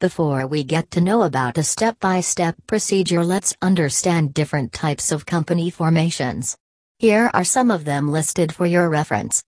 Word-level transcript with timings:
Before 0.00 0.46
we 0.46 0.62
get 0.62 0.92
to 0.92 1.00
know 1.00 1.22
about 1.22 1.58
a 1.58 1.64
step-by-step 1.64 2.54
procedure 2.68 3.24
let's 3.24 3.56
understand 3.60 4.32
different 4.32 4.72
types 4.72 5.10
of 5.10 5.26
company 5.26 5.70
formations. 5.70 6.56
Here 7.00 7.28
are 7.34 7.42
some 7.42 7.72
of 7.72 7.84
them 7.84 8.06
listed 8.12 8.54
for 8.54 8.64
your 8.64 8.88
reference. 8.90 9.42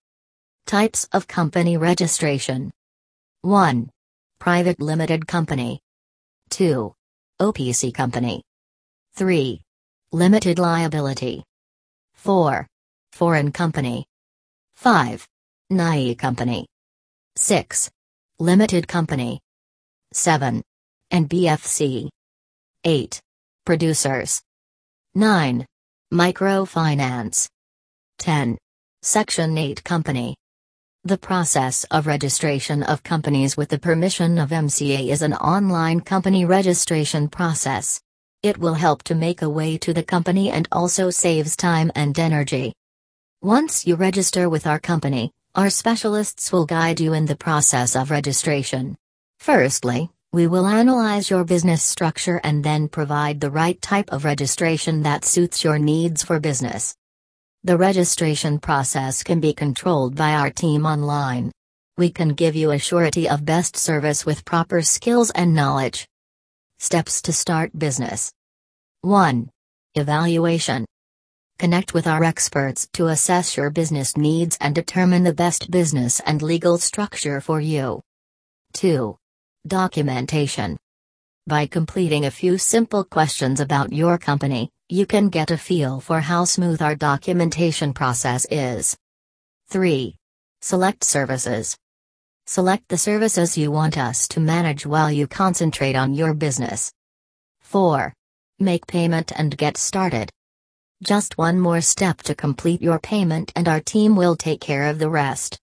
Types 0.67 1.07
of 1.13 1.25
company 1.25 1.77
registration 1.77 2.69
1. 3.43 3.89
Private 4.41 4.81
Limited 4.81 5.25
Company 5.25 5.79
2. 6.49 6.93
OPC 7.41 7.93
Company 7.93 8.43
3. 9.15 9.61
Limited 10.11 10.59
Liability 10.59 11.45
4. 12.15 12.67
Foreign 13.13 13.53
Company 13.53 14.05
5. 14.75 15.25
Nidhi 15.71 16.17
Company 16.17 16.67
6. 17.37 17.89
Limited 18.37 18.85
Company 18.89 19.39
7. 20.13 20.61
NBFC. 21.13 22.09
8. 22.83 23.21
Producers 23.65 24.41
9. 25.15 25.65
Microfinance 26.13 27.47
10. 28.19 28.57
Section 29.01 29.57
8 29.57 29.81
Company 29.85 30.35
The 31.05 31.17
process 31.17 31.85
of 31.85 32.07
registration 32.07 32.83
of 32.83 33.03
companies 33.03 33.55
with 33.55 33.69
the 33.69 33.79
permission 33.79 34.37
of 34.37 34.49
MCA 34.49 35.07
is 35.07 35.21
an 35.21 35.33
online 35.33 36.01
company 36.01 36.43
registration 36.43 37.29
process. 37.29 38.01
It 38.43 38.57
will 38.57 38.73
help 38.73 39.03
to 39.03 39.15
make 39.15 39.41
a 39.41 39.49
way 39.49 39.77
to 39.77 39.93
the 39.93 40.03
company 40.03 40.49
and 40.49 40.67
also 40.73 41.09
saves 41.09 41.55
time 41.55 41.89
and 41.95 42.19
energy. 42.19 42.73
Once 43.41 43.87
you 43.87 43.95
register 43.95 44.49
with 44.49 44.67
our 44.67 44.79
company, 44.79 45.31
our 45.55 45.69
specialists 45.69 46.51
will 46.51 46.65
guide 46.65 46.99
you 46.99 47.13
in 47.13 47.25
the 47.25 47.37
process 47.37 47.95
of 47.95 48.11
registration. 48.11 48.97
Firstly, 49.41 50.11
we 50.31 50.45
will 50.45 50.67
analyze 50.67 51.31
your 51.31 51.43
business 51.43 51.81
structure 51.81 52.39
and 52.43 52.63
then 52.63 52.87
provide 52.87 53.41
the 53.41 53.49
right 53.49 53.81
type 53.81 54.11
of 54.11 54.23
registration 54.23 55.01
that 55.01 55.25
suits 55.25 55.63
your 55.63 55.79
needs 55.79 56.21
for 56.21 56.39
business. 56.39 56.95
The 57.63 57.75
registration 57.75 58.59
process 58.59 59.23
can 59.23 59.39
be 59.39 59.55
controlled 59.55 60.15
by 60.15 60.35
our 60.35 60.51
team 60.51 60.85
online. 60.85 61.51
We 61.97 62.11
can 62.11 62.35
give 62.35 62.55
you 62.55 62.69
a 62.69 62.77
surety 62.77 63.27
of 63.27 63.43
best 63.43 63.75
service 63.75 64.27
with 64.27 64.45
proper 64.45 64.83
skills 64.83 65.31
and 65.31 65.55
knowledge. 65.55 66.07
Steps 66.77 67.19
to 67.23 67.33
start 67.33 67.71
business 67.75 68.31
1. 69.01 69.49
Evaluation 69.95 70.85
Connect 71.57 71.95
with 71.95 72.05
our 72.05 72.23
experts 72.23 72.87
to 72.93 73.07
assess 73.07 73.57
your 73.57 73.71
business 73.71 74.15
needs 74.15 74.55
and 74.61 74.75
determine 74.75 75.23
the 75.23 75.33
best 75.33 75.71
business 75.71 76.19
and 76.27 76.43
legal 76.43 76.77
structure 76.77 77.41
for 77.41 77.59
you. 77.59 78.01
2. 78.73 79.17
Documentation. 79.67 80.75
By 81.45 81.67
completing 81.67 82.25
a 82.25 82.31
few 82.31 82.57
simple 82.57 83.03
questions 83.03 83.59
about 83.59 83.93
your 83.93 84.17
company, 84.17 84.71
you 84.89 85.05
can 85.05 85.29
get 85.29 85.51
a 85.51 85.57
feel 85.57 85.99
for 85.99 86.19
how 86.19 86.45
smooth 86.45 86.81
our 86.81 86.95
documentation 86.95 87.93
process 87.93 88.47
is. 88.49 88.97
3. 89.69 90.15
Select 90.61 91.03
services. 91.03 91.77
Select 92.47 92.87
the 92.87 92.97
services 92.97 93.55
you 93.55 93.69
want 93.69 93.99
us 93.99 94.27
to 94.29 94.39
manage 94.39 94.87
while 94.87 95.11
you 95.11 95.27
concentrate 95.27 95.95
on 95.95 96.15
your 96.15 96.33
business. 96.33 96.91
4. 97.59 98.11
Make 98.57 98.87
payment 98.87 99.31
and 99.35 99.55
get 99.55 99.77
started. 99.77 100.31
Just 101.03 101.37
one 101.37 101.59
more 101.59 101.81
step 101.81 102.17
to 102.23 102.33
complete 102.33 102.81
your 102.81 102.97
payment 102.97 103.51
and 103.55 103.67
our 103.67 103.79
team 103.79 104.15
will 104.15 104.35
take 104.35 104.59
care 104.59 104.89
of 104.89 104.97
the 104.97 105.09
rest. 105.09 105.59